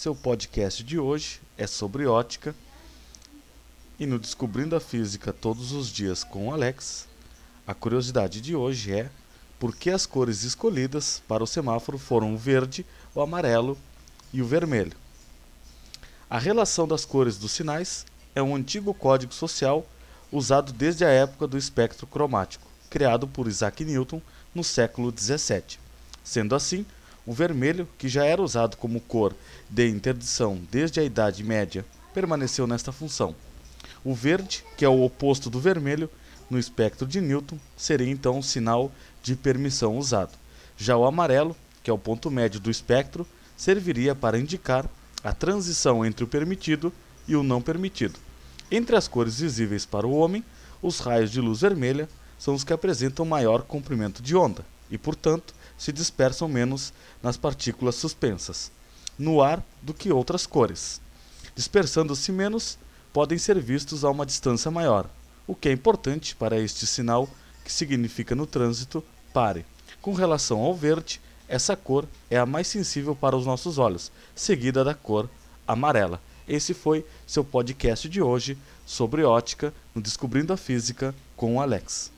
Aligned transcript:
Seu 0.00 0.14
podcast 0.14 0.82
de 0.82 0.98
hoje 0.98 1.42
é 1.58 1.66
sobre 1.66 2.06
ótica. 2.06 2.54
E 3.98 4.06
no 4.06 4.18
Descobrindo 4.18 4.74
a 4.74 4.80
Física 4.80 5.30
todos 5.30 5.72
os 5.72 5.92
dias 5.92 6.24
com 6.24 6.48
o 6.48 6.54
Alex, 6.54 7.06
a 7.66 7.74
curiosidade 7.74 8.40
de 8.40 8.56
hoje 8.56 8.94
é 8.94 9.10
por 9.58 9.76
que 9.76 9.90
as 9.90 10.06
cores 10.06 10.42
escolhidas 10.42 11.22
para 11.28 11.44
o 11.44 11.46
semáforo 11.46 11.98
foram 11.98 12.32
o 12.32 12.38
verde, 12.38 12.86
o 13.14 13.20
amarelo 13.20 13.76
e 14.32 14.40
o 14.40 14.46
vermelho. 14.46 14.96
A 16.30 16.38
relação 16.38 16.88
das 16.88 17.04
cores 17.04 17.36
dos 17.36 17.52
sinais 17.52 18.06
é 18.34 18.42
um 18.42 18.56
antigo 18.56 18.94
código 18.94 19.34
social 19.34 19.86
usado 20.32 20.72
desde 20.72 21.04
a 21.04 21.10
época 21.10 21.46
do 21.46 21.58
espectro 21.58 22.06
cromático, 22.06 22.66
criado 22.88 23.28
por 23.28 23.46
Isaac 23.46 23.84
Newton 23.84 24.22
no 24.54 24.64
século 24.64 25.12
XVII. 25.14 25.78
Sendo 26.24 26.54
assim, 26.54 26.86
o 27.26 27.32
vermelho, 27.32 27.88
que 27.98 28.08
já 28.08 28.24
era 28.24 28.42
usado 28.42 28.76
como 28.76 29.00
cor 29.00 29.34
de 29.68 29.88
interdição 29.88 30.60
desde 30.70 31.00
a 31.00 31.04
Idade 31.04 31.44
Média, 31.44 31.84
permaneceu 32.14 32.66
nesta 32.66 32.92
função. 32.92 33.34
O 34.04 34.14
verde, 34.14 34.64
que 34.76 34.84
é 34.84 34.88
o 34.88 35.02
oposto 35.02 35.50
do 35.50 35.60
vermelho, 35.60 36.10
no 36.48 36.58
espectro 36.58 37.06
de 37.06 37.20
Newton, 37.20 37.58
seria 37.76 38.10
então 38.10 38.38
o 38.38 38.42
sinal 38.42 38.90
de 39.22 39.36
permissão 39.36 39.96
usado. 39.96 40.32
Já 40.76 40.96
o 40.96 41.04
amarelo, 41.04 41.56
que 41.82 41.90
é 41.90 41.92
o 41.92 41.98
ponto 41.98 42.30
médio 42.30 42.58
do 42.58 42.70
espectro, 42.70 43.26
serviria 43.56 44.14
para 44.14 44.38
indicar 44.38 44.88
a 45.22 45.32
transição 45.32 46.04
entre 46.04 46.24
o 46.24 46.26
permitido 46.26 46.92
e 47.28 47.36
o 47.36 47.42
não 47.42 47.60
permitido. 47.60 48.18
Entre 48.70 48.96
as 48.96 49.06
cores 49.06 49.38
visíveis 49.38 49.84
para 49.84 50.06
o 50.06 50.16
homem, 50.16 50.44
os 50.82 51.00
raios 51.00 51.30
de 51.30 51.40
luz 51.40 51.60
vermelha 51.60 52.08
são 52.38 52.54
os 52.54 52.64
que 52.64 52.72
apresentam 52.72 53.24
maior 53.26 53.62
comprimento 53.62 54.22
de 54.22 54.34
onda 54.34 54.64
e, 54.90 54.96
portanto, 54.96 55.54
se 55.80 55.90
dispersam 55.90 56.46
menos 56.46 56.92
nas 57.22 57.38
partículas 57.38 57.94
suspensas 57.94 58.70
no 59.18 59.42
ar 59.42 59.62
do 59.80 59.94
que 59.94 60.12
outras 60.12 60.46
cores. 60.46 61.00
Dispersando-se 61.54 62.30
menos, 62.30 62.78
podem 63.12 63.38
ser 63.38 63.58
vistos 63.58 64.04
a 64.04 64.10
uma 64.10 64.26
distância 64.26 64.70
maior, 64.70 65.08
o 65.46 65.54
que 65.54 65.68
é 65.68 65.72
importante 65.72 66.36
para 66.36 66.58
este 66.58 66.86
sinal 66.86 67.28
que 67.64 67.72
significa 67.72 68.34
no 68.34 68.46
trânsito 68.46 69.02
pare. 69.32 69.64
Com 70.02 70.12
relação 70.12 70.60
ao 70.60 70.74
verde, 70.74 71.20
essa 71.48 71.76
cor 71.76 72.06
é 72.30 72.38
a 72.38 72.46
mais 72.46 72.66
sensível 72.66 73.16
para 73.16 73.36
os 73.36 73.46
nossos 73.46 73.78
olhos, 73.78 74.12
seguida 74.34 74.84
da 74.84 74.94
cor 74.94 75.28
amarela. 75.66 76.20
Esse 76.46 76.74
foi 76.74 77.04
seu 77.26 77.44
podcast 77.44 78.08
de 78.08 78.20
hoje 78.20 78.56
sobre 78.86 79.22
ótica 79.22 79.72
no 79.94 80.02
Descobrindo 80.02 80.52
a 80.52 80.56
Física 80.56 81.14
com 81.36 81.56
o 81.56 81.60
Alex. 81.60 82.10